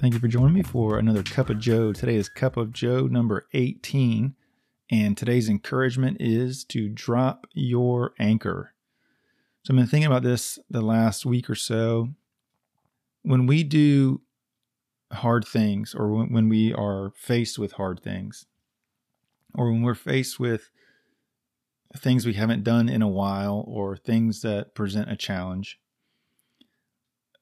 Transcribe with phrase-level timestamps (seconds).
[0.00, 1.92] Thank you for joining me for another Cup of Joe.
[1.92, 4.34] Today is Cup of Joe number 18,
[4.90, 8.72] and today's encouragement is to drop your anchor.
[9.64, 12.08] So I've been thinking about this the last week or so.
[13.22, 14.22] When we do
[15.12, 18.46] hard things, or when, we are faced with hard things,
[19.54, 20.70] or when we're faced with
[21.96, 25.78] things we haven't done in a while, or things that present a challenge,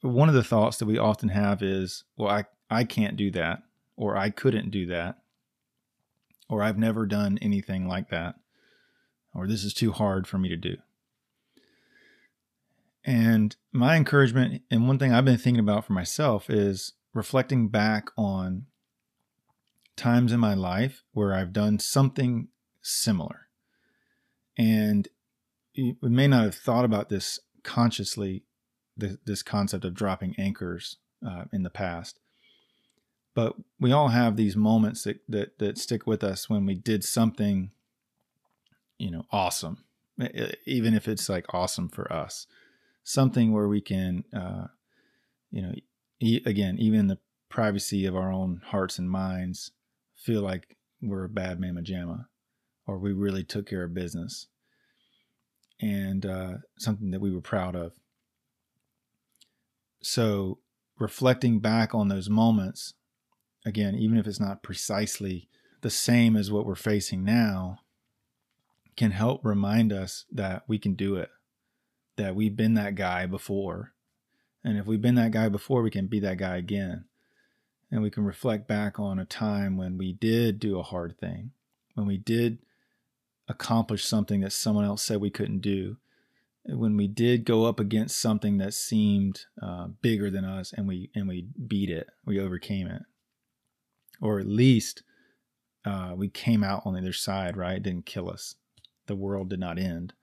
[0.00, 3.62] one of the thoughts that we often have is, well, I, I can't do that,
[3.96, 5.18] or I couldn't do that,
[6.48, 8.34] or I've never done anything like that,
[9.34, 10.76] or this is too hard for me to do.
[13.02, 18.08] And my encouragement, and one thing I've been thinking about for myself, is reflecting back
[18.16, 18.66] on
[19.96, 22.48] times in my life where I've done something
[22.82, 23.48] similar.
[24.56, 25.08] And
[25.76, 28.44] we may not have thought about this consciously,
[28.96, 32.20] this concept of dropping anchors uh, in the past.
[33.34, 37.02] But we all have these moments that, that, that stick with us when we did
[37.02, 37.72] something,
[38.98, 39.84] you know, awesome,
[40.66, 42.46] even if it's like awesome for us
[43.04, 44.66] something where we can, uh,
[45.50, 45.74] you know,
[46.20, 49.70] e- again, even in the privacy of our own hearts and minds,
[50.24, 52.26] feel like we're a bad mama jamma,
[52.86, 54.46] or we really took care of business,
[55.80, 57.92] and uh, something that we were proud of.
[60.02, 60.58] So,
[60.98, 62.94] reflecting back on those moments,
[63.66, 65.48] again, even if it's not precisely
[65.82, 67.80] the same as what we're facing now,
[68.96, 71.30] can help remind us that we can do it
[72.16, 73.92] that we've been that guy before.
[74.62, 77.04] And if we've been that guy before, we can be that guy again.
[77.94, 81.52] And we can reflect back on a time when we did do a hard thing,
[81.94, 82.58] when we did
[83.46, 85.98] accomplish something that someone else said we couldn't do,
[86.66, 91.08] when we did go up against something that seemed uh, bigger than us and we
[91.14, 93.02] and we beat it, we overcame it,
[94.20, 95.04] or at least
[95.84, 97.56] uh, we came out on the other side.
[97.56, 98.56] Right, it didn't kill us.
[99.06, 100.14] The world did not end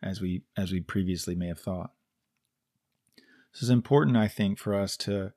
[0.00, 1.90] as we as we previously may have thought.
[3.52, 5.32] So it's important, I think, for us to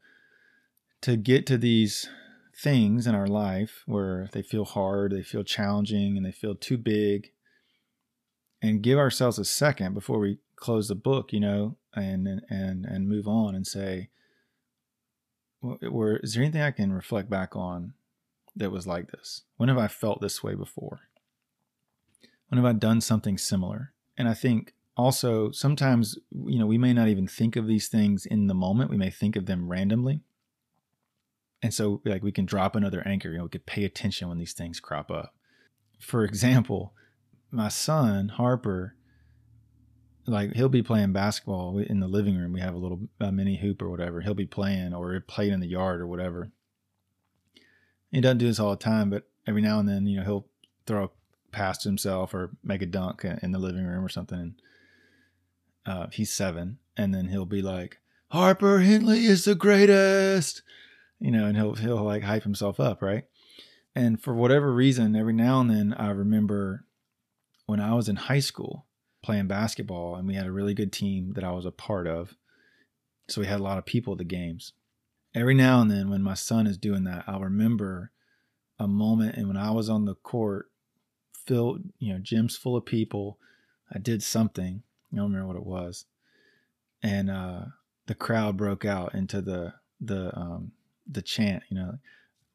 [1.03, 2.09] to get to these
[2.56, 6.78] things in our life where they feel hard, they feel challenging, and they feel too
[6.78, 7.31] big,
[8.62, 13.09] and give ourselves a second before we close the book, you know, and and and
[13.09, 14.09] move on and say,
[15.62, 17.96] Well, where is there anything I can reflect back on
[18.56, 19.41] that was like this?
[19.58, 21.02] When have I felt this way before?
[22.47, 23.91] When have I done something similar?
[24.18, 28.25] And I think also sometimes, you know, we may not even think of these things
[28.25, 28.90] in the moment.
[28.90, 30.22] We may think of them randomly.
[31.63, 34.38] And so, like, we can drop another anchor, you know, we could pay attention when
[34.38, 35.34] these things crop up.
[35.97, 36.94] For example,
[37.50, 38.96] my son, Harper,
[40.25, 42.53] like he'll be playing basketball in the living room.
[42.53, 44.22] We have a little a mini hoop or whatever.
[44.22, 46.52] He'll be playing or playing in the yard or whatever.
[48.12, 50.47] He doesn't do this all the time, but every now and then, you know, he'll
[50.85, 51.12] throw
[51.52, 54.40] past himself or make a dunk in the living room or something.
[54.40, 54.53] And
[55.85, 60.62] uh, he's seven, and then he'll be like, "Harper Henley is the greatest,"
[61.23, 63.23] you know, and he'll he'll like hype himself up, right?
[63.95, 66.85] And for whatever reason, every now and then I remember
[67.66, 68.85] when I was in high school
[69.23, 72.35] playing basketball, and we had a really good team that I was a part of.
[73.29, 74.73] So we had a lot of people at the games.
[75.34, 78.11] Every now and then, when my son is doing that, I'll remember
[78.78, 80.69] a moment and when I was on the court
[81.31, 83.40] filled, you know, gyms full of people.
[83.94, 84.84] I did something.
[85.11, 86.05] I don't remember what it was.
[87.01, 87.66] And uh,
[88.07, 90.73] the crowd broke out into the the um,
[91.08, 92.00] the chant, you know,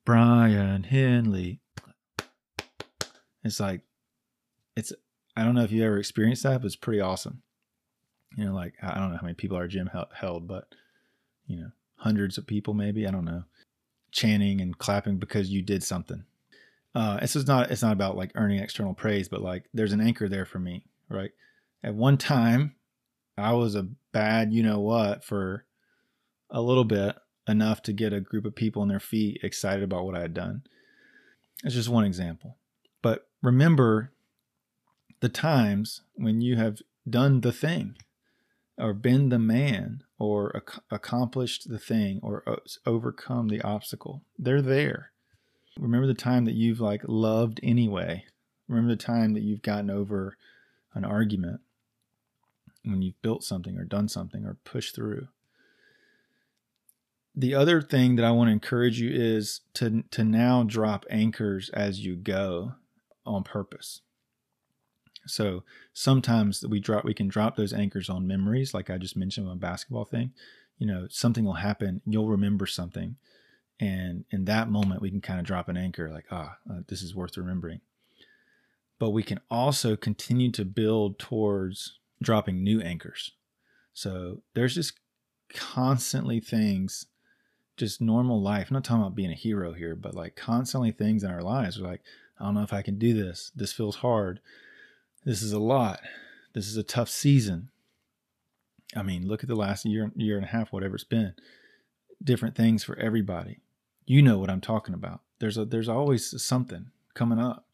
[0.04, 1.60] Brian Henley.
[3.44, 3.82] It's like
[4.76, 4.92] it's
[5.36, 7.42] I don't know if you ever experienced that, but it's pretty awesome.
[8.36, 10.74] You know, like I don't know how many people our gym held, but
[11.46, 13.44] you know, hundreds of people maybe, I don't know,
[14.12, 16.24] chanting and clapping because you did something
[16.94, 20.28] uh, it's not it's not about like earning external praise, but like there's an anchor
[20.28, 21.30] there for me, right?
[21.84, 22.74] At one time,
[23.36, 25.64] I was a bad you know what for
[26.50, 27.14] a little bit
[27.48, 30.34] enough to get a group of people on their feet excited about what I had
[30.34, 30.62] done.
[31.64, 32.56] It's just one example.
[33.02, 34.12] But remember
[35.20, 37.96] the times when you have done the thing
[38.76, 42.44] or been the man or ac- accomplished the thing or
[42.86, 44.22] overcome the obstacle.
[44.38, 45.10] They're there.
[45.78, 48.24] Remember the time that you've like loved anyway.
[48.68, 50.36] Remember the time that you've gotten over
[50.94, 51.60] an argument
[52.84, 55.28] when you've built something or done something or pushed through.
[57.38, 61.70] The other thing that I want to encourage you is to to now drop anchors
[61.70, 62.72] as you go
[63.24, 64.00] on purpose.
[65.24, 65.62] So
[65.92, 69.54] sometimes we drop we can drop those anchors on memories, like I just mentioned with
[69.54, 70.32] a basketball thing.
[70.78, 73.14] You know, something will happen, you'll remember something,
[73.78, 77.02] and in that moment we can kind of drop an anchor, like ah, uh, this
[77.02, 77.82] is worth remembering.
[78.98, 83.30] But we can also continue to build towards dropping new anchors.
[83.94, 84.98] So there's just
[85.54, 87.06] constantly things,
[87.78, 88.68] just normal life.
[88.70, 91.80] I'm not talking about being a hero here, but like constantly things in our lives.
[91.80, 92.02] We're like,
[92.38, 93.50] I don't know if I can do this.
[93.54, 94.40] This feels hard.
[95.24, 96.00] This is a lot.
[96.52, 97.70] This is a tough season.
[98.96, 101.34] I mean, look at the last year, year and a half, whatever it's been.
[102.22, 103.60] Different things for everybody.
[104.06, 105.20] You know what I'm talking about.
[105.38, 107.66] There's a there's always something coming up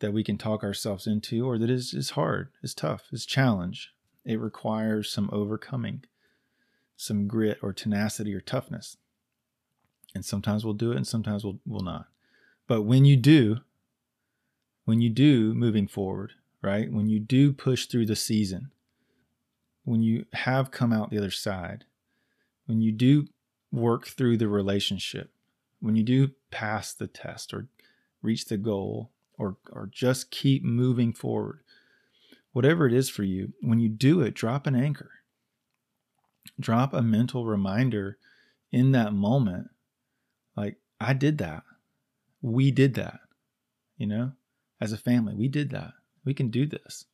[0.00, 3.92] that we can talk ourselves into, or that is is hard, is tough, is challenge.
[4.24, 6.04] It requires some overcoming,
[6.98, 8.96] some grit or tenacity or toughness.
[10.14, 12.08] And sometimes we'll do it, and sometimes we'll we'll not.
[12.66, 13.58] But when you do,
[14.84, 16.92] when you do moving forward, right?
[16.92, 18.72] When you do push through the season,
[19.84, 21.84] when you have come out the other side,
[22.66, 23.28] when you do
[23.70, 25.30] work through the relationship,
[25.80, 27.68] when you do pass the test or
[28.22, 31.60] reach the goal or or just keep moving forward,
[32.52, 35.10] whatever it is for you, when you do it, drop an anchor.
[36.58, 38.18] Drop a mental reminder
[38.72, 39.68] in that moment
[40.56, 41.62] like I did that.
[42.42, 43.20] We did that.
[43.96, 44.32] You know?
[44.80, 45.34] as a family.
[45.34, 45.92] We did that.
[46.24, 47.04] We can do this.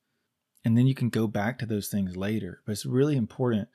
[0.63, 2.61] And then you can go back to those things later.
[2.65, 3.69] But it's really important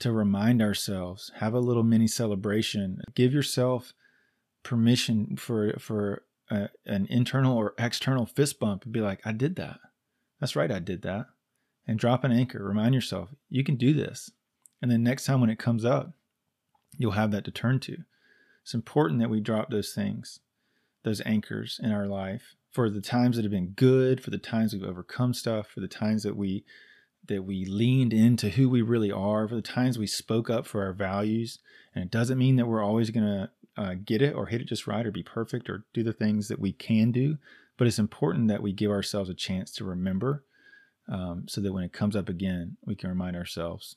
[0.00, 3.92] to remind ourselves, have a little mini celebration, give yourself
[4.62, 9.56] permission for for a, an internal or external fist bump and be like, I did
[9.56, 9.78] that.
[10.40, 11.26] That's right, I did that.
[11.86, 12.62] And drop an anchor.
[12.64, 14.30] Remind yourself, you can do this.
[14.82, 16.12] And then next time when it comes up,
[16.98, 17.98] you'll have that to turn to.
[18.62, 20.40] It's important that we drop those things,
[21.04, 24.72] those anchors in our life for the times that have been good, for the times
[24.72, 26.64] we've overcome stuff, for the times that we
[27.28, 30.82] that we leaned into who we really are, for the times we spoke up for
[30.82, 31.60] our values.
[31.94, 33.50] And it doesn't mean that we're always going to
[33.80, 36.48] uh, get it or hit it just right or be perfect or do the things
[36.48, 37.38] that we can do.
[37.76, 40.44] But it's important that we give ourselves a chance to remember
[41.08, 43.94] um, so that when it comes up again, we can remind ourselves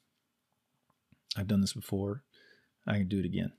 [1.37, 2.23] I've done this before,
[2.87, 3.51] I can do it again.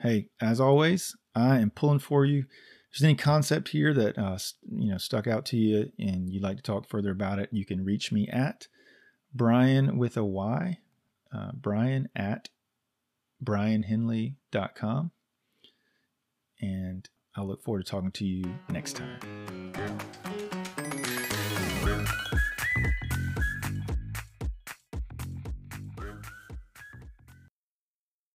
[0.00, 2.40] Hey, as always, I am pulling for you
[2.90, 4.38] If there's any concept here that uh,
[4.70, 7.64] you know stuck out to you and you'd like to talk further about it, you
[7.64, 8.68] can reach me at
[9.34, 10.78] Brian with a Y,
[11.32, 12.48] uh, Brian at
[13.44, 15.10] brianhenley.com.
[16.60, 20.07] And I look forward to talking to you next time.